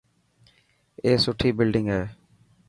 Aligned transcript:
اي 1.03 1.11
سٺي 1.23 1.49
بلڊنگ 1.57 1.87
هي. 1.95 2.03